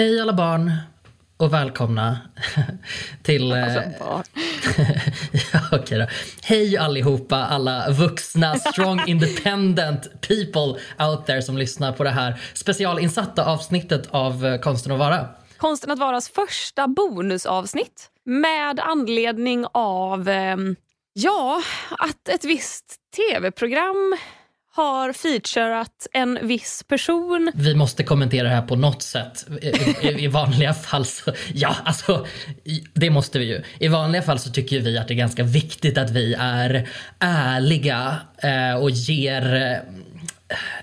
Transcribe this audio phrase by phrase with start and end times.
[0.00, 0.72] Hej alla barn
[1.36, 2.18] och välkomna
[3.22, 3.52] till...
[3.52, 4.22] Alltså, barn.
[5.52, 6.06] ja, okej då.
[6.42, 13.44] Hej allihopa, alla vuxna, strong, independent people out there som lyssnar på det här specialinsatta
[13.44, 15.28] avsnittet av eh, Konsten att vara.
[15.56, 20.76] Konsten att varas första bonusavsnitt med anledning av ehm,
[21.12, 21.62] ja,
[21.98, 24.16] att ett visst tv-program
[24.80, 27.52] har featurat en viss person.
[27.54, 29.46] Vi måste kommentera det här på något sätt.
[29.62, 29.66] I,
[30.08, 32.26] i, i vanliga fall så, ja alltså,
[32.64, 33.62] i- det måste vi ju.
[33.78, 38.16] I vanliga fall så tycker vi att det är ganska viktigt att vi är ärliga
[38.42, 39.76] eh, och ger eh,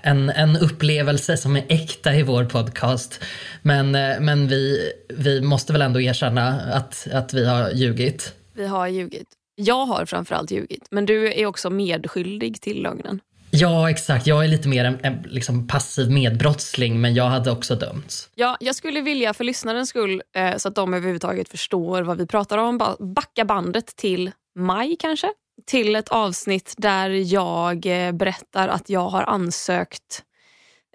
[0.02, 3.24] en, en upplevelse som är äkta i vår podcast.
[3.62, 8.34] Men, eh, men vi, vi måste väl ändå erkänna att, att vi har ljugit.
[8.54, 9.28] Vi har ljugit.
[9.60, 13.20] Jag har framförallt ljugit, men du är också medskyldig till lögnen.
[13.60, 14.26] Ja, exakt.
[14.26, 18.28] Jag är lite mer en, en liksom passiv medbrottsling, men jag hade också dömts.
[18.34, 22.26] Ja, jag skulle vilja för lyssnarens skull, eh, så att de överhuvudtaget förstår vad vi
[22.26, 25.28] pratar om, backa bandet till maj kanske.
[25.66, 30.22] Till ett avsnitt där jag eh, berättar att jag har ansökt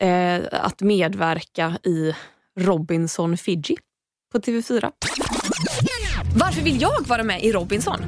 [0.01, 2.15] eh, att medverka i
[2.59, 3.77] Robinson Fiji
[4.31, 4.91] på TV4.
[6.37, 7.99] Varför vill jag vara med i Robinson?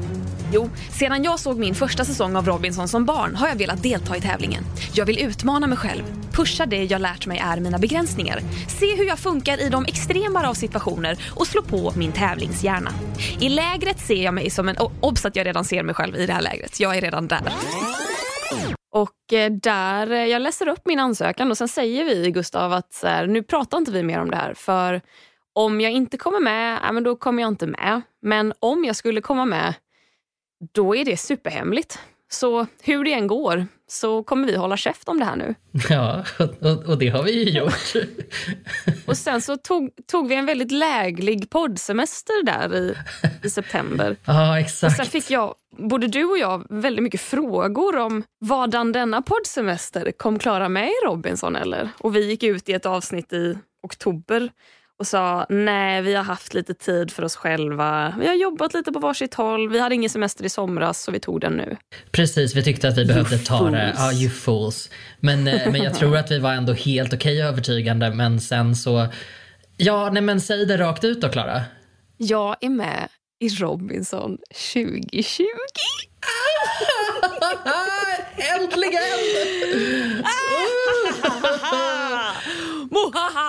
[0.54, 4.18] Jo, sedan jag såg min första säsong av Robinson som barn har jag velat delta
[4.18, 4.64] i tävlingen.
[4.94, 8.40] Jag vill utmana mig själv, pusha det jag lärt mig är mina begränsningar,
[8.80, 12.92] se hur jag funkar i de extremare av situationer och slå på min tävlingshjärna.
[13.40, 14.76] I lägret ser jag mig som en...
[15.02, 17.42] Obs att jag redan ser mig själv i det här lägret, jag är redan där.
[18.92, 22.94] Och eh, där, eh, jag läser upp min ansökan och sen säger vi Gustav att
[22.94, 25.02] så här, nu pratar inte vi mer om det här för
[25.54, 28.02] om jag inte kommer med, ja, men då kommer jag inte med.
[28.22, 29.74] Men om jag skulle komma med,
[30.74, 32.00] då är det superhemligt.
[32.30, 35.56] Så hur det än går så kommer vi hålla käft om det här nu.
[35.90, 36.26] Ja,
[36.62, 37.94] och, och det har vi ju gjort.
[39.06, 42.96] Och sen så tog, tog vi en väldigt läglig poddsemester där i,
[43.44, 44.18] i september.
[44.26, 44.96] Ja, Och exakt.
[44.98, 50.40] sen fick jag, både du och jag, väldigt mycket frågor om vadan denna poddsemester kom
[50.40, 51.90] Klara med i Robinson eller?
[52.00, 54.50] Och vi gick ut i ett avsnitt i oktober
[55.00, 58.16] och sa nej, vi har haft lite tid för oss själva.
[58.20, 59.70] Vi har jobbat lite på varsitt håll.
[59.70, 61.78] Vi hade ingen semester i somras så vi tog den nu.
[62.12, 63.94] Precis, vi tyckte att vi behövde ta det.
[63.94, 64.00] fools.
[64.00, 64.90] Ja, you fools.
[65.20, 68.12] Men, eh, men jag tror att vi var ändå helt okej övertygande.
[68.12, 69.08] Men sen så...
[69.78, 71.62] Ja, nej men säg det rakt ut då, Klara.
[72.18, 73.08] Jag är med
[73.40, 74.38] i Robinson
[74.74, 75.44] 2020.
[78.60, 79.02] Äntligen!
[82.92, 83.45] Mohahaha,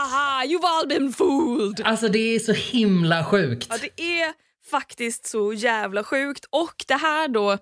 [0.56, 1.82] you've all been fooled!
[1.84, 3.66] Alltså det är så himla sjukt.
[3.70, 4.32] Ja, det är
[4.70, 6.44] faktiskt så jävla sjukt.
[6.50, 7.58] Och det här då...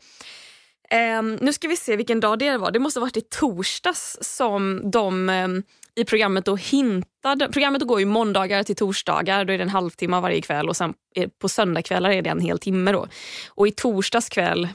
[0.91, 2.71] ehm, nu ska vi se vilken dag det var.
[2.71, 5.63] Det måste ha varit i torsdags som de ehm,
[5.97, 7.49] i programmet då hintade...
[7.49, 9.45] Programmet går ju måndagar till torsdagar.
[9.45, 10.95] Då är det en halvtimme varje kväll och sen
[11.41, 12.93] på söndagskvällar är det en hel timme.
[12.93, 13.09] Då.
[13.49, 14.69] Och i torsdags kväll,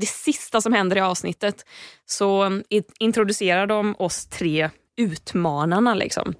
[0.00, 1.64] det sista som händer i avsnittet,
[2.06, 2.62] så ehm,
[2.98, 5.94] introducerar de oss tre utmanarna.
[5.94, 6.34] Liksom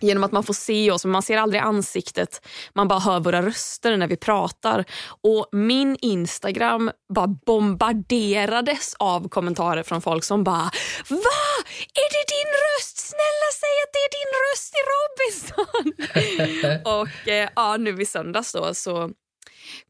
[0.00, 2.46] genom att man får se oss, men man ser aldrig ansiktet.
[2.74, 4.84] Man bara hör våra röster när vi pratar.
[5.22, 10.70] Och Min Instagram bara bombarderades av kommentarer från folk som bara
[11.08, 11.44] Va?
[11.94, 12.98] Är det din röst?
[12.98, 15.84] Snälla säg att det är din röst i Robinson!
[17.02, 19.10] och eh, ja, nu i söndags då, så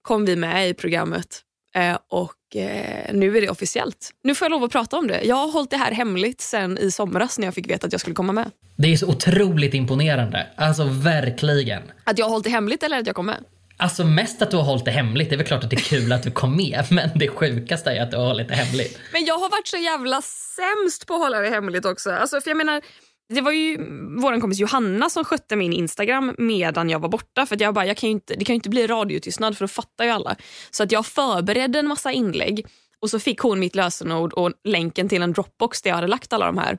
[0.02, 1.40] kom vi med i programmet.
[1.74, 4.10] Eh, och eh, nu är det officiellt.
[4.22, 5.22] Nu får jag lov att prata om det.
[5.24, 8.00] Jag har hållit det här hemligt sen i somras när jag fick veta att jag
[8.00, 8.50] skulle komma med.
[8.76, 10.46] Det är så otroligt imponerande.
[10.56, 11.82] Alltså verkligen.
[12.04, 13.44] Att jag har hållit det hemligt eller att jag kom med?
[13.76, 15.28] Alltså mest att du har hållit det hemligt.
[15.30, 16.84] Det är väl klart att det är kul att du kom med.
[16.90, 18.98] Men det sjukaste är att du har hållit det hemligt.
[19.12, 22.10] Men jag har varit så jävla sämst på att hålla det hemligt också.
[22.10, 22.82] Alltså, för jag menar,
[23.28, 23.76] det var ju
[24.20, 27.46] vår kompis Johanna som skötte min Instagram medan jag var borta.
[27.46, 30.04] För jag bara, jag kan inte, det kan ju inte bli radiotystnad för då fattar
[30.04, 30.36] ju alla.
[30.70, 32.66] Så att jag förberedde en massa inlägg
[33.00, 36.32] och så fick hon mitt lösenord och länken till en Dropbox där jag hade lagt
[36.32, 36.78] alla de här.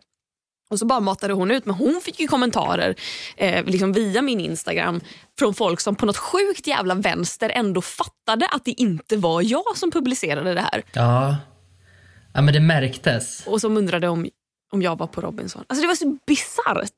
[0.69, 2.95] Och så bara matade hon ut, men hon fick ju kommentarer
[3.38, 5.01] eh, liksom via min Instagram
[5.39, 9.77] från folk som på något sjukt jävla vänster ändå fattade att det inte var jag
[9.77, 10.83] som publicerade det här.
[10.94, 11.36] Ja.
[12.33, 13.44] Ja men det märktes.
[13.48, 14.27] och som undrade om,
[14.71, 15.63] om jag var på Robinson.
[15.67, 16.91] Alltså det var så bisarrt.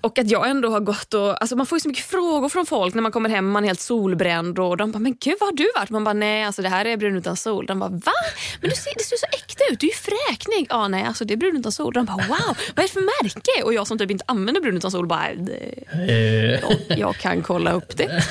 [0.00, 1.40] Och att jag ändå har gått och...
[1.42, 3.68] Alltså man får ju så mycket frågor från folk när man kommer hem man är
[3.68, 6.62] helt solbränd och de bara “men gud vad har du varit?” Man bara “nej alltså
[6.62, 7.66] det här är brun utan sol”.
[7.66, 8.12] De bara “va?
[8.60, 10.66] Men du ser, det ser så äkta ut, du är ju fräknig”.
[10.70, 11.92] “Ja nej alltså det är brun utan sol”.
[11.92, 14.76] De bara “wow, vad är det för märke?” Och jag som typ inte använder brun
[14.76, 18.22] utan sol bara "Det- Eh, jag, “jag kan kolla upp det”.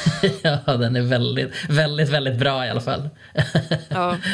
[0.65, 3.09] ja, den är väldigt, väldigt, väldigt bra i alla fall.
[3.89, 4.17] Ja,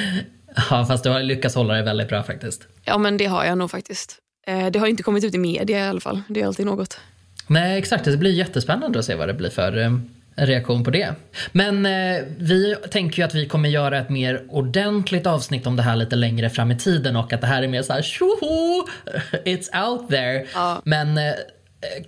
[0.69, 2.67] Ja, fast du har lyckats hålla det väldigt bra faktiskt.
[2.85, 4.17] ja men det har jag nog faktiskt.
[4.45, 6.21] Eh, Det har inte kommit ut i media i alla fall.
[6.27, 6.99] Det är alltid något.
[7.47, 8.05] Nej, exakt.
[8.05, 9.97] Det blir jättespännande att se vad det blir för eh,
[10.35, 11.13] reaktion på det.
[11.51, 15.83] Men eh, vi tänker ju att vi kommer göra ett mer ordentligt avsnitt om det
[15.83, 18.87] här lite längre fram i tiden och att det här är mer så här tjoho,
[19.45, 20.45] it's out there.
[20.53, 20.81] Ja.
[20.85, 21.33] Men eh,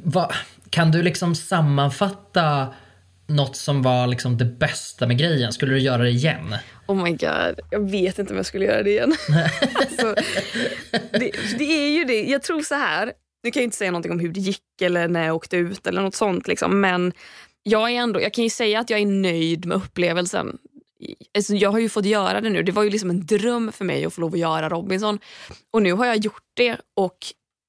[0.04, 0.32] vad,
[0.70, 2.68] kan du liksom sammanfatta
[3.28, 5.54] något som var liksom det bästa med grejen?
[5.54, 6.56] Skulle du göra det igen?
[6.88, 9.16] Oh my god, jag vet inte om jag skulle göra det igen.
[9.76, 10.16] alltså,
[11.12, 12.24] det, det är ju det.
[12.24, 13.14] Jag tror så här.
[13.44, 15.88] Nu kan jag inte säga någonting om hur det gick eller när jag åkte ut
[15.88, 16.48] eller något sånt.
[16.48, 17.14] Liksom, men
[17.64, 20.58] jag, är ändå, jag kan ju säga att jag är nöjd med upplevelsen.
[21.36, 22.64] Alltså, jag har ju fått göra det nu.
[22.64, 25.20] Det var ju liksom en dröm för mig att få lov att göra Robinson.
[25.74, 27.18] Och nu har jag gjort det och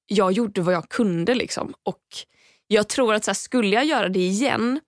[0.07, 1.35] jag gjorde vad jag kunde.
[1.35, 1.73] Liksom.
[1.83, 2.03] Och
[2.67, 4.79] jag tror att så här, skulle jag göra det igen,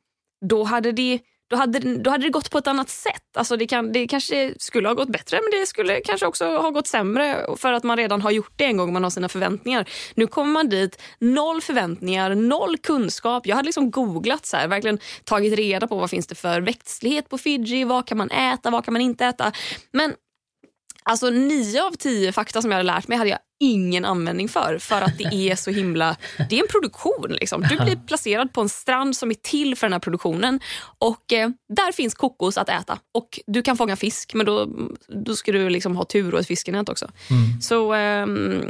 [0.46, 3.38] då hade det, då hade, då hade det gått på ett annat sätt.
[3.38, 6.70] Alltså det, kan, det kanske skulle ha gått bättre men det skulle kanske också ha
[6.70, 9.90] gått sämre för att man redan har gjort det en gång man har sina förväntningar.
[10.16, 13.48] Nu kommer man dit, noll förväntningar, noll kunskap.
[13.48, 17.30] Jag hade liksom googlat, så här, verkligen tagit reda på vad finns det för växtlighet
[17.30, 19.52] på Fiji, vad kan man äta, vad kan man inte äta.
[19.92, 20.14] Men
[21.04, 24.78] Alltså nio av tio fakta som jag hade lärt mig hade jag ingen användning för.
[24.78, 26.16] För att det är så himla...
[26.50, 27.31] Det är en produktion.
[27.40, 27.62] Liksom.
[27.62, 30.60] Du blir placerad på en strand som är till för den här produktionen.
[31.00, 33.00] Och eh, Där finns kokos att äta.
[33.13, 34.68] Och Du kan fånga fisk, men då,
[35.25, 37.06] då ska du liksom ha tur och ett fiskenät också.
[37.30, 37.62] Mm.
[37.62, 38.62] Så ehm,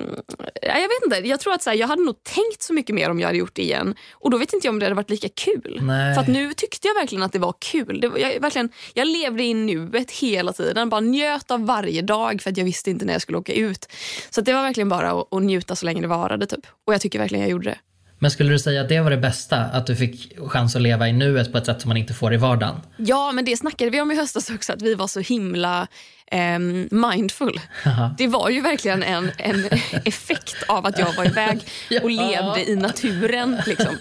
[0.61, 1.27] jag vet inte.
[1.27, 3.39] Jag tror att så här, jag hade nog tänkt så mycket mer om jag hade
[3.39, 3.95] gjort det igen.
[4.13, 5.79] Och Då vet inte jag om det hade varit lika kul.
[5.81, 6.15] Nej.
[6.15, 8.01] För nu tyckte jag verkligen att det var kul.
[8.01, 10.89] Det var, jag, verkligen, jag levde i nuet hela tiden.
[10.89, 13.87] Bara njöt av varje dag för att jag visste inte när jag skulle åka ut.
[14.29, 16.45] Så det var verkligen bara att, att njuta så länge det varade.
[16.45, 16.65] Typ.
[16.87, 17.77] Och jag tycker verkligen jag gjorde det.
[18.19, 19.57] Men skulle du säga att det var det bästa?
[19.57, 22.33] Att du fick chans att leva i nuet på ett sätt som man inte får
[22.33, 22.75] i vardagen?
[22.97, 25.87] Ja, men det snackade vi om i höstas också, att vi var så himla
[26.31, 27.59] ehm, mindful.
[27.83, 28.15] Haha.
[28.17, 29.65] Det var ju verkligen en, en
[30.05, 31.59] effekt av att jag var iväg
[32.03, 33.61] och levde i naturen.
[33.67, 33.97] Liksom.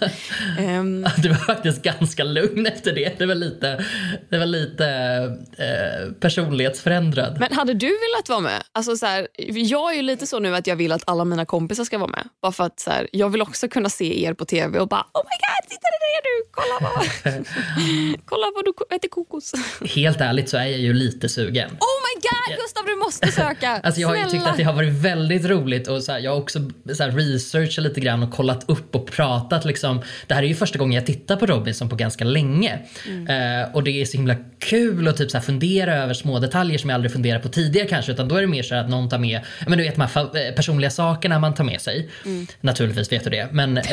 [0.59, 3.19] Ehm, Du var faktiskt ganska lugn efter det.
[3.19, 3.85] Det var lite,
[4.29, 4.87] det var lite
[5.57, 7.37] eh, personlighetsförändrad.
[7.39, 8.63] Men hade du velat vara med?
[8.71, 11.45] Alltså så här, jag är ju lite så nu att jag vill att alla mina
[11.45, 12.29] kompisar ska vara med.
[12.41, 15.01] Bara för att så här, jag vill också kunna se er på tv och bara
[15.13, 16.49] oh my god, titta det är du!
[16.51, 19.53] Kolla vad, kolla vad du äter kokos.
[19.95, 21.69] Helt ärligt så är jag ju lite sugen.
[21.69, 23.71] Oh my god Gustav du måste söka!
[23.83, 26.31] Alltså jag har ju tyckt att det har varit väldigt roligt och så här, jag
[26.31, 26.59] har också
[26.93, 30.01] så här researchat lite grann och kollat upp och pratat liksom.
[30.27, 32.79] Det här är ju första gången jag tittar på Robinson på ganska länge.
[33.29, 36.77] Eh, och det är så himla kul att typ så här fundera över små detaljer
[36.77, 39.09] som jag aldrig funderat på tidigare kanske utan då är det mer så att någon
[39.09, 42.09] tar med, men du vet de här eh, personliga sakerna man tar med sig.
[42.61, 43.83] Naturligtvis vet du det men eh,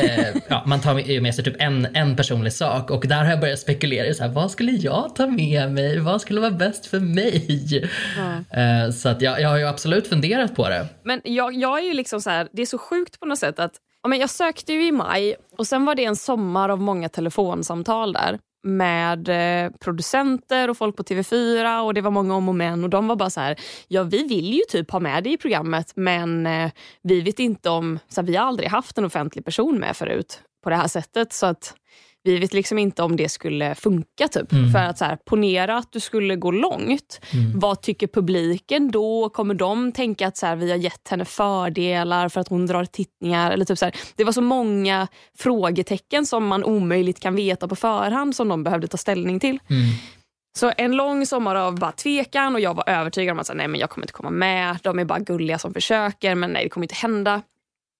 [0.47, 3.39] ja, man tar med- med sig typ en, en personlig sak och där har jag
[3.39, 5.99] börjat spekulera i så här, vad skulle jag ta med mig?
[5.99, 7.85] Vad skulle vara bäst för mig?
[8.51, 10.87] Eh, så att jag, jag har ju absolut funderat på det.
[11.03, 13.59] Men jag, jag är ju liksom så här, det är så sjukt på något sätt
[13.59, 13.73] att
[14.03, 17.09] ja, men jag sökte ju i maj och sen var det en sommar av många
[17.09, 22.55] telefonsamtal där med eh, producenter och folk på TV4 och det var många om och
[22.55, 25.33] men och de var bara så här, ja vi vill ju typ ha med dig
[25.33, 26.71] i programmet men eh,
[27.03, 30.41] vi vet inte om, så här, vi har aldrig haft en offentlig person med förut
[30.63, 31.75] på det här sättet så att
[32.29, 34.27] vi vet liksom inte om det skulle funka.
[34.27, 34.49] Typ.
[34.49, 37.19] För att så här, Ponera att du skulle gå långt.
[37.55, 39.29] Vad tycker publiken då?
[39.29, 42.85] Kommer de tänka att så här, vi har gett henne fördelar för att hon drar
[42.85, 43.51] tittningar?
[43.51, 45.07] Eller typ så här, det var så många
[45.37, 49.59] frågetecken som man omöjligt kan veta på förhand som de behövde ta ställning till.
[50.57, 53.67] Så en lång sommar av bara tvekan och jag var övertygad om att så nej,
[53.67, 54.77] men jag kommer inte komma med.
[54.83, 57.41] De är bara gulliga som försöker men nej det kommer inte hända.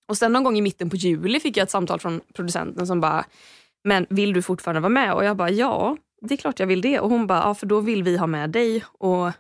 [0.10, 3.02] Och sen någon gång i mitten på juli fick jag ett samtal från producenten som
[3.02, 3.26] bara
[3.84, 5.14] men vill du fortfarande vara med?
[5.14, 7.00] Och jag bara ja, det är klart jag vill det.
[7.00, 9.32] Och hon bara ja för då vill vi ha med dig och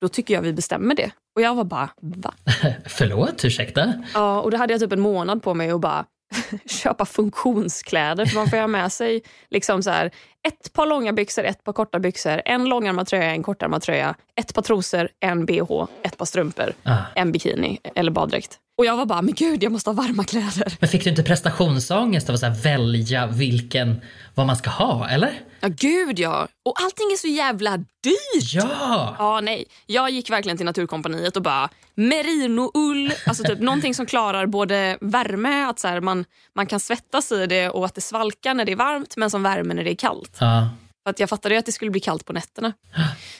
[0.00, 1.10] då tycker jag vi bestämmer det.
[1.34, 2.34] Och jag var bara va?
[2.86, 3.92] Förlåt, ursäkta?
[4.14, 6.04] Ja, och då hade jag typ en månad på mig att bara
[6.66, 8.26] köpa funktionskläder.
[8.26, 10.10] För man får ha med sig liksom så här,
[10.46, 14.54] ett par långa byxor, ett par korta byxor, en långärmad tröja, en kortärmad tröja, ett
[14.54, 16.96] par trosor, en bh, ett par strumpor, Ah.
[17.14, 18.58] en bikini eller baddräkt.
[18.78, 20.76] Och jag var bara, men gud jag måste ha varma kläder.
[20.80, 24.00] Men fick du inte prestationsångest av att så här välja vilken,
[24.34, 25.40] vad man ska ha, eller?
[25.60, 26.48] Ja gud ja.
[26.64, 28.52] Och allting är så jävla dyrt.
[28.54, 29.16] Ja!
[29.18, 29.64] Ja, nej.
[29.86, 35.64] Jag gick verkligen till Naturkompaniet och bara merinoull, alltså typ någonting som klarar både värme,
[35.64, 36.24] att så här, man,
[36.54, 39.42] man kan svettas i det och att det svalkar när det är varmt men som
[39.42, 40.35] värme när det är kallt.
[40.40, 40.68] Ja.
[41.06, 42.72] För att jag fattade ju att det skulle bli kallt på nätterna.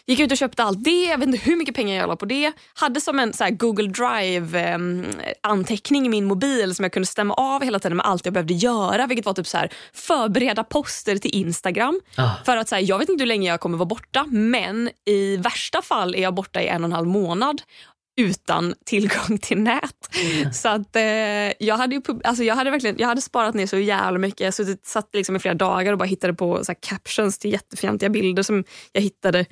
[0.07, 2.27] Gick ut och köpte allt det, jag vet inte hur mycket pengar jag la på
[2.27, 2.53] det.
[2.75, 7.79] Hade som en så Google Drive-anteckning i min mobil som jag kunde stämma av hela
[7.79, 9.07] tiden med allt jag behövde göra.
[9.07, 12.01] Vilket var typ så här, förbereda poster till Instagram.
[12.17, 12.31] Ah.
[12.45, 15.37] För att så här, Jag vet inte hur länge jag kommer vara borta men i
[15.37, 17.63] värsta fall är jag borta i en och en halv månad.
[18.17, 20.17] Utan tillgång till nät.
[20.23, 20.53] Mm.
[20.53, 23.79] Så att eh, jag hade ju, alltså jag hade verkligen, jag hade sparat ner så
[23.79, 24.41] jävla mycket.
[24.41, 28.09] Jag suttit, satt liksom i flera dagar och bara hittade på så captions till jättefjantiga
[28.09, 29.47] bilder som jag hittade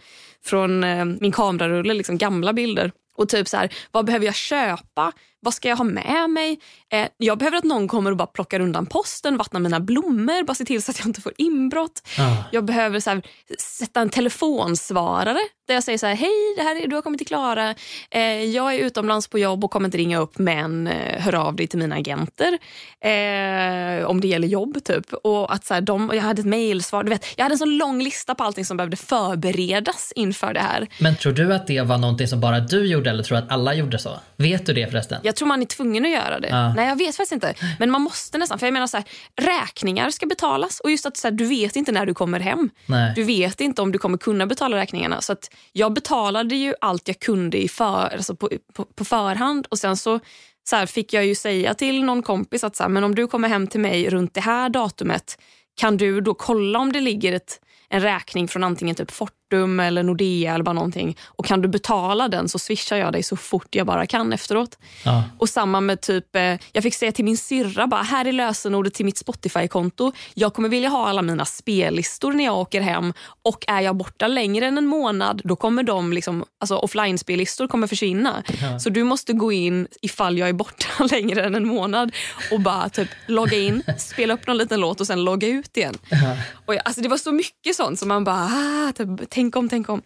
[0.44, 2.92] från eh, min kamerarulle, liksom gamla bilder.
[3.16, 5.12] Och typ så här, vad behöver jag köpa?
[5.44, 6.60] Vad ska jag ha med mig?
[6.92, 10.54] Eh, jag behöver att någon kommer och bara plockar undan posten, vattnar mina blommor, bara
[10.54, 12.02] ser till så att jag inte får inbrott.
[12.18, 12.36] Ah.
[12.52, 13.22] Jag behöver så här,
[13.58, 17.18] sätta en telefonsvarare där jag säger så här, hej, det här är, du har kommit
[17.18, 17.74] till Klara.
[18.10, 21.56] Eh, jag är utomlands på jobb och kommer inte ringa upp men eh, hör av
[21.56, 22.58] dig till mina agenter.
[23.00, 25.12] Eh, om det gäller jobb typ.
[25.12, 27.18] Och att så här, de, jag hade ett mejlsvar.
[27.36, 30.86] jag hade en sån lång lista på allting som behövde förberedas inför det här.
[30.98, 33.52] Men tror du att det var någonting som bara du gjorde eller tror du att
[33.52, 34.10] alla gjorde så?
[34.36, 35.20] Vet du det förresten?
[35.34, 36.48] Jag tror man är tvungen att göra det.
[36.48, 36.74] Ja.
[36.74, 37.54] Nej, jag vet faktiskt inte.
[37.78, 38.58] Men man måste nästan.
[38.58, 41.76] För jag menar så här, räkningar ska betalas och just att så här, du vet
[41.76, 42.70] inte när du kommer hem.
[42.86, 43.12] Nej.
[43.16, 45.20] Du vet inte om du kommer kunna betala räkningarna.
[45.20, 49.66] Så att jag betalade ju allt jag kunde i för, alltså på, på, på förhand
[49.70, 50.20] och sen så,
[50.68, 53.26] så här, fick jag ju säga till någon kompis att så här, men om du
[53.26, 55.38] kommer hem till mig runt det här datumet
[55.76, 59.80] kan du då kolla om det ligger ett, en räkning från antingen typ Fort Fortum
[59.80, 61.16] eller Nordea eller bara någonting.
[61.26, 64.78] Och kan du betala den så swishar jag dig så fort jag bara kan efteråt.
[65.04, 65.25] Ja.
[65.38, 68.94] Och samma med typ, eh, jag fick säga till min syrra bara, här är lösenordet
[68.94, 70.12] till mitt Spotify-konto.
[70.34, 73.12] Jag kommer vilja ha alla mina spellistor när jag åker hem
[73.44, 77.87] och är jag borta längre än en månad då kommer de liksom, alltså offline-spellistor kommer
[77.87, 78.42] försvinna.
[78.62, 78.78] Ja.
[78.78, 82.12] Så du måste gå in ifall jag är borta längre än en månad
[82.52, 85.94] och bara typ logga in, spela upp någon liten låt och sen logga ut igen.
[86.11, 86.37] Ja.
[86.66, 89.68] Och jag, alltså det var så mycket sånt som man bara, ah, typ, tänk om,
[89.68, 90.02] tänk om.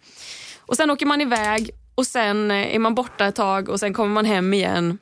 [0.65, 3.93] Och sen åker man iväg och sen eh, är man borta ett tag och sen
[3.93, 4.97] kommer man hem igen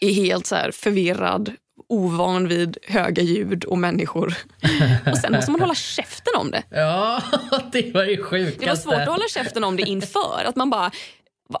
[0.00, 1.52] är helt så förvirrad,
[1.88, 4.34] ovan vid höga ljud och människor.
[5.10, 6.62] Och sen måste man hålla käften om det.
[6.70, 7.22] Ja,
[7.72, 8.60] det var ju sjukaste.
[8.60, 10.44] Det var svårt att hålla käften om det inför.
[10.44, 10.90] Att man bara,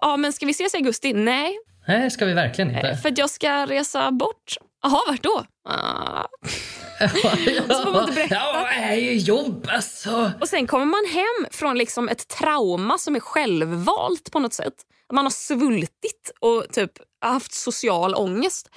[0.00, 1.12] ja men ska vi ses i augusti?
[1.12, 1.58] Nej.
[1.88, 2.96] Nej, ska vi verkligen inte.
[2.96, 4.56] För jag ska resa bort.
[4.82, 5.44] Jaha, vart då?
[5.68, 6.26] Ah.
[7.68, 8.34] så får man inte berätta.
[8.34, 10.32] Ja, är ju jobb alltså.
[10.40, 14.74] Och sen kommer man hem från liksom ett trauma som är självvalt på något sätt.
[15.12, 18.70] Man har svultit och typ haft social ångest.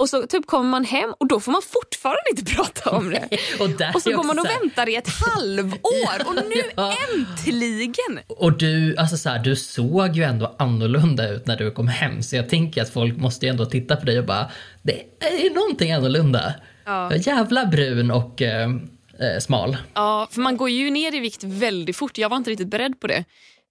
[0.00, 3.28] Och så typ kommer man hem och då får man fortfarande inte prata om det.
[3.60, 6.96] och, och, så går man och väntar i ett halvår och nu ja.
[7.14, 8.20] äntligen!
[8.26, 12.22] Och du, alltså så här, du såg ju ändå annorlunda ut när du kom hem
[12.22, 14.50] så jag tänker att folk måste ändå titta på dig och bara,
[14.82, 16.54] det är någonting annorlunda.
[16.84, 17.14] Ja.
[17.16, 18.70] Jävla brun och eh,
[19.18, 19.76] eh, smal.
[19.94, 22.18] Ja, för man går ju ner i vikt väldigt fort.
[22.18, 23.24] Jag var inte riktigt beredd på det.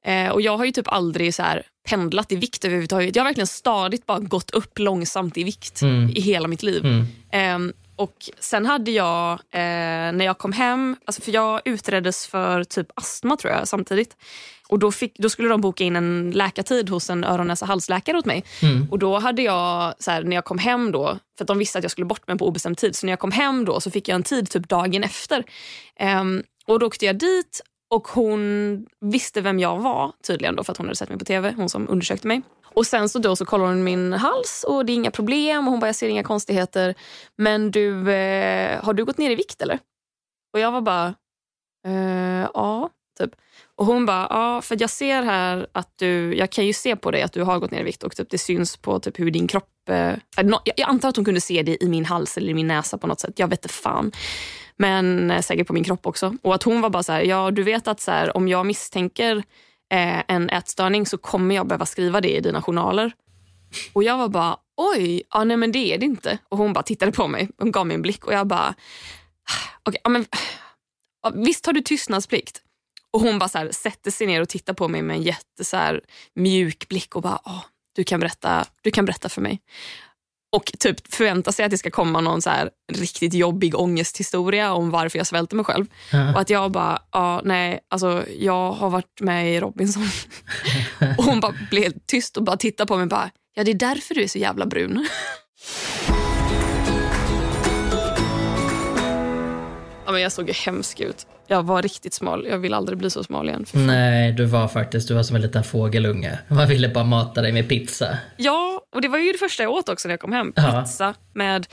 [0.06, 3.16] Eh, och Jag har ju typ aldrig så här pendlat i vikt överhuvudtaget.
[3.16, 6.10] Jag har verkligen stadigt bara gått upp långsamt i vikt mm.
[6.10, 6.86] i hela mitt liv.
[6.86, 7.70] Mm.
[7.70, 12.64] Eh, och Sen hade jag, eh, när jag kom hem, alltså för jag utreddes för
[12.64, 14.16] typ astma tror jag samtidigt.
[14.70, 18.18] Och då, fick, då skulle de boka in en läkartid hos en öron näsa halsläkare
[18.18, 18.44] åt mig.
[18.62, 18.88] Mm.
[18.92, 21.84] Och då hade jag, så här, när jag kom hem då, för de visste att
[21.84, 24.08] jag skulle bort mig på obestämd tid, så när jag kom hem då så fick
[24.08, 25.44] jag en tid typ dagen efter.
[26.22, 30.72] Um, och då åkte jag dit och hon visste vem jag var tydligen då för
[30.72, 32.42] att hon hade sett mig på tv, hon som undersökte mig.
[32.64, 35.72] Och sen så då så kollar hon min hals och det är inga problem och
[35.72, 36.96] hon bara jag ser inga konstigheter.
[37.38, 39.80] Men du, eh, har du gått ner i vikt eller?
[40.54, 41.16] Och jag var bara,
[41.88, 43.32] eh, ja, typ.
[43.76, 47.12] Och hon bara, ja för jag ser här att du, jag kan ju se på
[47.12, 49.32] dig att du har gått ner i vikt och typ det syns på typ hur
[49.32, 50.14] din kropp, eh,
[50.76, 53.08] jag antar att hon kunde se det i min hals eller i min näsa på
[53.08, 54.12] något sätt, jag vet inte fan.
[54.80, 56.36] Men eh, säkert på min kropp också.
[56.42, 58.66] Och att hon var bara så här, ja du vet att så här, om jag
[58.66, 59.38] misstänker
[59.92, 63.12] eh, en ätstörning så kommer jag behöva skriva det i dina journaler.
[63.94, 66.38] Och jag var bara, oj, ja, nej men det är det inte.
[66.50, 68.76] Och hon bara tittade på mig, hon gav mig en blick och jag bara,
[69.50, 70.24] ah, okay, ja,
[71.24, 72.62] ah, visst har du tystnadsplikt?
[73.12, 75.64] Och hon bara så här, sätter sig ner och tittar på mig med en jätte
[75.64, 76.02] så här,
[76.36, 77.64] mjuk blick och bara, oh,
[77.96, 79.62] du, kan berätta, du kan berätta för mig.
[80.52, 84.90] Och typ förväntar sig att det ska komma någon så här riktigt jobbig ångesthistoria om
[84.90, 85.86] varför jag svälter mig själv.
[86.14, 86.36] Mm.
[86.36, 90.08] Och att jag bara, ja nej, alltså jag har varit med i Robinson.
[91.18, 93.76] och hon bara blev tyst och bara tittade på mig och bara, ja det är
[93.76, 95.08] därför du är så jävla brun.
[100.10, 101.28] Ja, men jag såg ju hemsk ut.
[101.48, 102.48] Jag var riktigt smal.
[102.50, 103.66] Jag vill aldrig bli så smal igen.
[103.74, 106.40] Nej, du var faktiskt du var som en liten fågelunge.
[106.48, 108.18] Man ville bara mata dig med pizza.
[108.38, 110.52] Ja, och det var ju det första jag åt också när jag kom hem.
[110.52, 111.14] Pizza ja.
[111.34, 111.68] med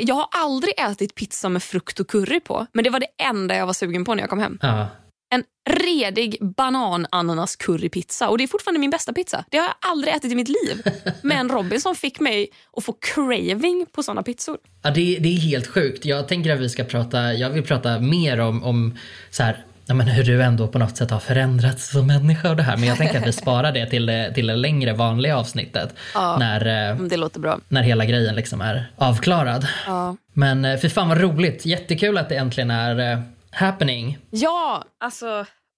[0.00, 3.56] jag har aldrig ätit pizza med frukt och curry på, men det var det enda
[3.56, 4.58] jag var sugen på när jag kom hem.
[4.62, 4.86] Ja
[5.32, 9.44] en redig banan ananas currypizza och det är fortfarande min bästa pizza.
[9.50, 10.82] Det har jag aldrig ätit i mitt liv.
[11.22, 14.58] Men Robinson fick mig att få craving på såna pizzor.
[14.82, 16.04] Ja, det, det är helt sjukt.
[16.04, 18.98] Jag tänker att vi ska prata, jag vill prata mer om, om
[19.30, 22.56] så här, ja, men hur du ändå på något sätt har förändrats som människa och
[22.56, 22.76] det här.
[22.76, 25.94] Men jag tänker att vi sparar det till det, till det längre vanliga avsnittet.
[26.14, 27.58] Ja, när, eh, det låter bra.
[27.68, 29.66] när hela grejen liksom är avklarad.
[29.86, 30.16] Ja.
[30.32, 31.66] Men eh, fy fan vad roligt.
[31.66, 33.18] Jättekul att det äntligen är eh,
[33.52, 34.18] happening.
[34.30, 35.26] Ja, alltså...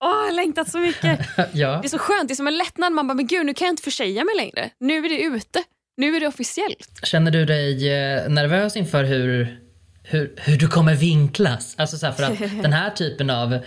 [0.04, 1.20] Åh, jag har längtat så mycket.
[1.52, 1.78] ja.
[1.82, 2.92] Det är så skönt, det är som en lättnad.
[2.92, 4.70] Man bara, men gud nu kan jag inte försäga mig längre.
[4.80, 5.62] Nu är det ute.
[5.96, 7.00] Nu är det officiellt.
[7.02, 9.58] Känner du dig eh, nervös inför hur,
[10.02, 11.74] hur, hur du kommer vinklas?
[11.78, 13.58] Alltså så här, för att den här typen av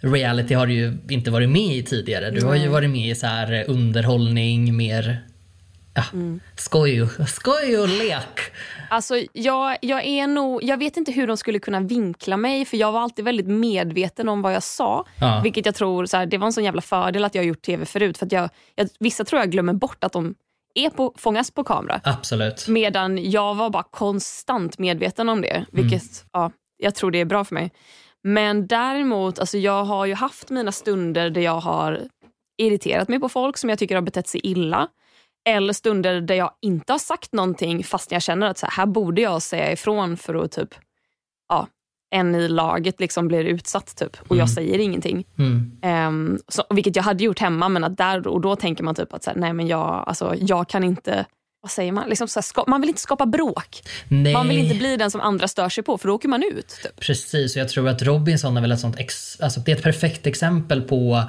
[0.00, 2.30] reality har du ju inte varit med i tidigare.
[2.30, 5.26] Du har ju varit med i så här eh, underhållning, mer
[5.94, 6.04] ja,
[6.56, 8.40] skoj, och- skoj och lek.
[8.90, 12.76] Alltså, jag, jag, är nog, jag vet inte hur de skulle kunna vinkla mig för
[12.76, 15.04] jag var alltid väldigt medveten om vad jag sa.
[15.20, 15.40] Ja.
[15.44, 17.84] Vilket jag tror så här, det var en sån jävla fördel att jag gjort tv
[17.84, 18.18] förut.
[18.18, 20.34] För att jag, jag, vissa tror jag glömmer bort att de
[20.74, 22.00] är på, fångas på kamera.
[22.04, 22.68] Absolut.
[22.68, 25.66] Medan jag var bara konstant medveten om det.
[25.72, 27.72] Vilket ja, jag tror det är bra för mig.
[28.22, 32.00] Men däremot, alltså jag har ju haft mina stunder där jag har
[32.58, 34.88] irriterat mig på folk som jag tycker har betett sig illa.
[35.46, 38.86] Eller stunder där jag inte har sagt någonting fast jag känner att så här, här
[38.86, 40.74] borde jag säga ifrån för att typ,
[41.48, 41.68] ja,
[42.10, 45.24] en i laget liksom blir utsatt typ och jag säger ingenting.
[45.38, 45.78] Mm.
[45.82, 49.12] Ehm, så, vilket jag hade gjort hemma men att där och då tänker man typ
[49.12, 51.26] att så här, nej men jag, alltså, jag kan inte
[51.60, 52.08] vad säger man?
[52.08, 53.82] Liksom så här, man vill inte skapa bråk.
[54.08, 54.32] Nej.
[54.32, 56.68] Man vill inte bli den som andra stör sig på för då åker man ut.
[56.82, 57.00] Typ.
[57.00, 59.82] Precis, och jag tror att Robinson är väl ett sånt ex, alltså det är ett
[59.82, 61.22] perfekt exempel på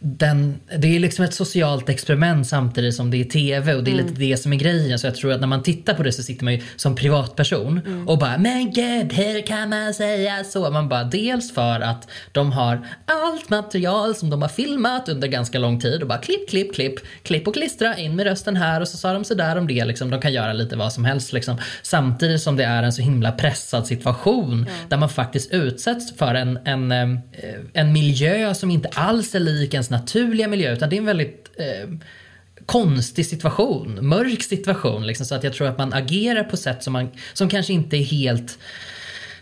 [0.00, 3.94] den, det är liksom ett socialt experiment samtidigt som det är TV och det är
[3.94, 4.98] lite det som är grejen.
[4.98, 8.04] Så jag tror att när man tittar på det så sitter man ju som privatperson
[8.06, 12.52] och bara “men gud, hur kan man säga så?” Man bara dels för att de
[12.52, 16.74] har allt material som de har filmat under ganska lång tid och bara klipp, klipp,
[16.74, 19.84] klipp, klipp och klistra, in med rösten här och så sa de sådär om det.
[19.84, 20.10] Liksom.
[20.10, 21.56] De kan göra lite vad som helst liksom.
[21.82, 26.58] Samtidigt som det är en så himla pressad situation där man faktiskt utsätts för en,
[26.64, 27.08] en, eh,
[27.72, 31.50] en miljö som inte alls är lik ens naturliga miljö utan det är en väldigt
[31.56, 31.88] eh,
[32.66, 35.06] konstig situation, mörk situation.
[35.06, 37.96] Liksom, så att jag tror att man agerar på sätt som, man, som kanske inte
[37.96, 38.58] är helt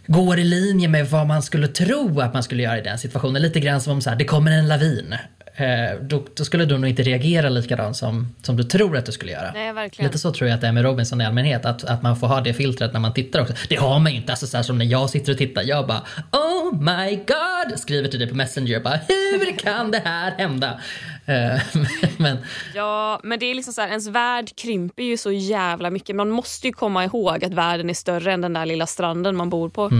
[0.07, 3.43] går i linje med vad man skulle tro att man skulle göra i den situationen.
[3.43, 5.15] Lite grann som om så här, det kommer en lavin.
[5.57, 9.13] Eh, då, då skulle du nog inte reagera likadant som, som du tror att du
[9.13, 9.53] skulle göra.
[9.55, 10.09] Nej, verkligen.
[10.09, 11.65] Lite så tror jag att det är med Robinson i allmänhet.
[11.65, 13.55] Att, att man får ha det filtret när man tittar också.
[13.69, 14.33] Det har man ju inte.
[14.33, 15.63] Alltså så här, som när jag sitter och tittar.
[15.63, 17.79] Jag bara Oh my god!
[17.79, 18.81] Skriver till dig på Messenger.
[18.81, 20.81] Bara, Hur kan det här hända?
[21.27, 21.61] Eh,
[22.17, 22.39] men
[22.75, 26.17] Ja, men det är liksom så här, ens värld krymper ju så jävla mycket.
[26.17, 29.51] Man måste ju komma ihåg att världen är större än den där lilla stranden man
[29.51, 29.91] bor på.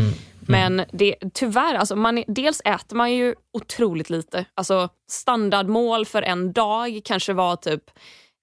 [0.53, 4.45] Men det, tyvärr, alltså man är, dels äter man ju otroligt lite.
[4.55, 7.91] Alltså standardmål för en dag kanske var typ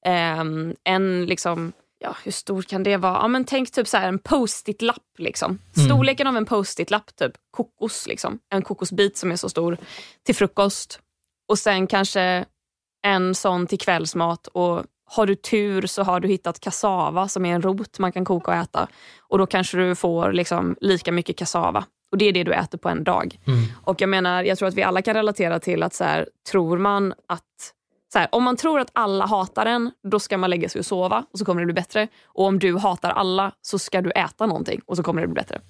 [0.06, 3.14] ehm, en liksom Ja, hur stor kan det vara?
[3.14, 5.18] Ja, men tänk typ så här en post-it-lapp.
[5.18, 5.60] Liksom.
[5.86, 8.08] Storleken av en post-it-lapp, typ kokos.
[8.08, 8.40] Liksom.
[8.50, 9.78] En kokosbit som är så stor
[10.26, 11.00] till frukost.
[11.50, 12.46] Och sen kanske
[13.08, 14.48] en sån till kvällsmat.
[14.48, 18.26] Och har du tur så har du hittat kassava som är en rot man kan
[18.26, 18.88] koka och äta.
[19.20, 21.86] Och då kanske du får liksom lika mycket kassava.
[22.12, 23.40] Och det är det du äter på en dag.
[23.84, 26.78] Och jag menar, jag tror att vi alla kan relatera till att så här, tror
[26.78, 27.44] man att
[28.14, 30.86] så här, om man tror att alla hatar en, då ska man lägga sig och
[30.86, 32.08] sova och så kommer det bli bättre.
[32.26, 35.36] Och om du hatar alla så ska du äta någonting och så kommer det bli
[35.36, 35.62] bättre.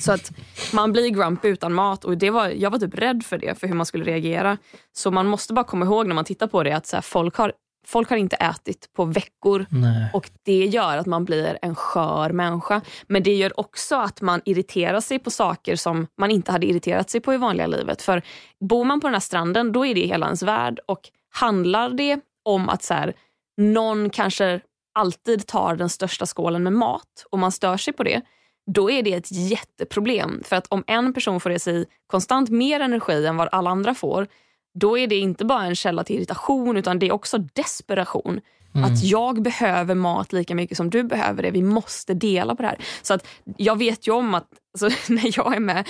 [0.00, 0.32] Så att
[0.72, 3.66] man blir grumpy utan mat och det var, jag var typ rädd för det, för
[3.66, 4.58] hur man skulle reagera.
[4.92, 7.36] Så man måste bara komma ihåg när man tittar på det att så här, folk,
[7.36, 7.52] har,
[7.86, 10.10] folk har inte ätit på veckor nej.
[10.12, 12.80] och det gör att man blir en skör människa.
[13.06, 17.10] Men det gör också att man irriterar sig på saker som man inte hade irriterat
[17.10, 18.02] sig på i vanliga livet.
[18.02, 18.22] För
[18.60, 20.80] bor man på den här stranden, då är det hela ens värld.
[20.86, 21.00] Och
[21.34, 23.14] handlar det om att så här,
[23.56, 24.60] någon kanske
[24.94, 28.22] alltid tar den största skålen med mat och man stör sig på det,
[28.66, 30.42] då är det ett jätteproblem.
[30.44, 33.94] För att om en person får i sig konstant mer energi än vad alla andra
[33.94, 34.26] får,
[34.74, 38.40] då är det inte bara en källa till irritation utan det är också desperation.
[38.74, 41.50] Att jag behöver mat lika mycket som du behöver det.
[41.50, 42.78] Vi måste dela på det här.
[43.02, 45.88] Så att jag vet ju om att alltså, när jag är med,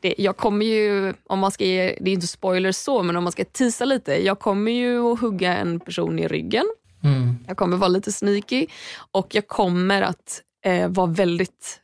[0.00, 3.24] det, jag kommer ju, om man ska ge, det är inte spoilers så, men om
[3.24, 6.64] man ska tisa lite, jag kommer ju att hugga en person i ryggen.
[7.04, 7.36] Mm.
[7.46, 8.66] Jag kommer vara lite sneaky
[9.10, 11.80] och jag kommer att eh, vara väldigt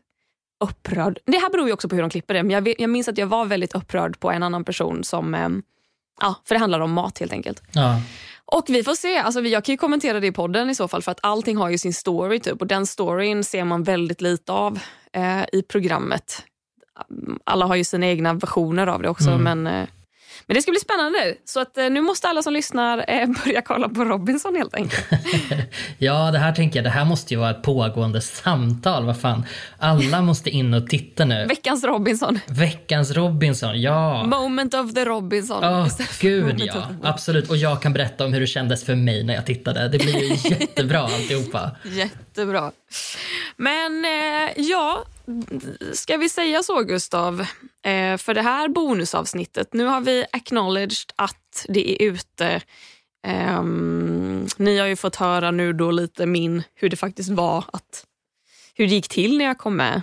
[0.64, 1.18] upprörd.
[1.24, 3.18] Det här beror ju också på hur de klipper det, men jag, jag minns att
[3.18, 5.48] jag var väldigt upprörd på en annan person som, eh,
[6.20, 7.62] ja, för det handlar om mat helt enkelt.
[7.72, 8.00] Ja.
[8.44, 11.02] Och vi får se, alltså, jag kan ju kommentera det i podden i så fall
[11.02, 14.52] för att allting har ju sin story typ och den storyn ser man väldigt lite
[14.52, 14.80] av
[15.12, 16.44] eh, i programmet.
[17.44, 19.88] Alla har ju sina egna versioner av det också men eh,
[20.46, 21.34] Men det ska bli spännande.
[21.44, 25.06] Så att, eh, nu måste alla som lyssnar eh, börja kolla på Robinson helt enkelt.
[25.98, 29.04] ja, det här tänker jag, det här måste ju vara ett pågående samtal.
[29.04, 29.44] Vad fan.
[29.78, 31.46] Alla måste in och titta nu.
[31.46, 32.38] Veckans Robinson.
[32.46, 34.24] Veckans Robinson, ja.
[34.24, 35.64] Moment of the Robinson.
[35.64, 35.88] Oh,
[36.20, 37.50] gud ja, absolut.
[37.50, 39.88] Och jag kan berätta om hur det kändes för mig när jag tittade.
[39.88, 41.70] Det blir ju jättebra alltihopa.
[42.30, 42.72] Jättebra.
[43.56, 45.04] Men eh, ja,
[45.92, 47.40] ska vi säga så Gustav?
[47.84, 52.60] Eh, för det här bonusavsnittet, nu har vi acknowledged att det är ute.
[53.26, 53.62] Eh,
[54.56, 58.04] ni har ju fått höra nu då lite min, hur det faktiskt var att
[58.74, 60.02] hur det gick till när jag kom med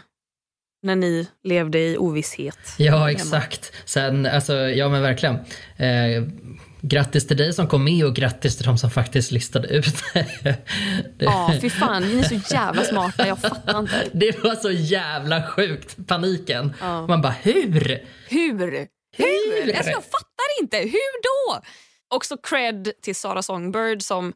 [0.84, 2.60] när ni levde i ovisshet.
[2.78, 3.72] Ja, exakt.
[3.86, 5.36] Sen, alltså, ja men verkligen.
[5.78, 6.24] Eh,
[6.89, 10.58] grattis till dig som kom med och grattis till de som faktiskt listade ut det.
[11.19, 12.04] Ja, fy fan.
[12.04, 13.28] Ni är så jävla smarta.
[13.28, 14.10] Jag fattar inte.
[14.13, 16.73] Det var så jävla sjukt, paniken.
[16.82, 17.08] Ja.
[17.08, 18.04] Man bara, hur?
[18.30, 18.88] Hur?
[19.17, 19.76] Hur?
[19.76, 20.78] Alltså, jag fattar inte.
[20.78, 21.62] Hur då?
[22.15, 24.34] Också cred till Sara Songbird som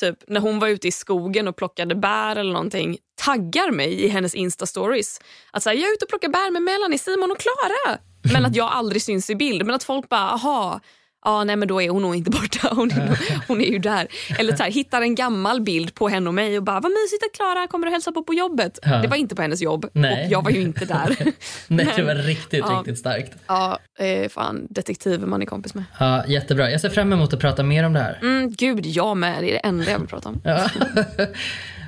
[0.00, 4.08] typ när hon var ute i skogen och plockade bär eller någonting taggar mig i
[4.08, 5.20] hennes Insta-stories.
[5.50, 7.98] Att säga jag är ute och plockar bär med Melanie, Simon och Klara.
[8.32, 9.66] Men att jag aldrig syns i bild.
[9.66, 10.80] Men att folk bara, aha,
[11.24, 12.68] ja, nej, men då är hon nog inte borta.
[12.74, 14.06] Hon är, hon är ju där.
[14.38, 17.24] Eller så här, hittar en gammal bild på henne och mig och bara vad mysigt
[17.24, 18.78] att Klara kommer och hälsa på på jobbet.
[18.82, 18.96] Ja.
[18.96, 20.24] Det var inte på hennes jobb nej.
[20.26, 21.16] och jag var ju inte där.
[21.68, 23.32] nej, det var riktigt, ja, riktigt starkt.
[23.46, 25.84] Ja, eh, fan detektiver man är kompis med.
[25.98, 26.70] Ja, jättebra.
[26.70, 28.18] Jag ser fram emot att prata mer om det här.
[28.22, 29.42] Mm, gud, jag med.
[29.42, 30.40] Det är det enda jag vill prata om.
[30.44, 30.70] ja.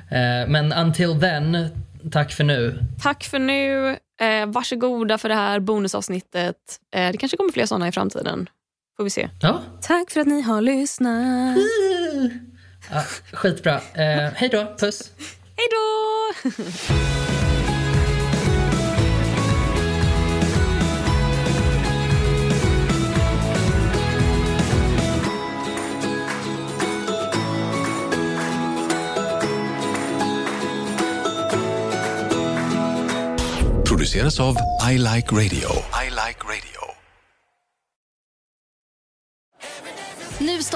[0.09, 1.69] Eh, men until then,
[2.11, 2.83] tack för nu.
[3.01, 3.89] Tack för nu.
[4.21, 6.55] Eh, varsågoda för det här bonusavsnittet.
[6.95, 8.49] Eh, det kanske kommer fler såna i framtiden.
[8.97, 9.29] Får vi se.
[9.41, 9.61] Ja.
[9.81, 11.57] Tack för att ni har lyssnat.
[12.91, 13.75] Ja, skitbra.
[13.75, 14.75] Eh, hej då.
[14.79, 15.11] Puss.
[15.55, 16.51] Hej då!
[33.85, 34.55] Produceras av
[34.91, 35.69] I Like Radio.
[36.05, 36.66] I like radio.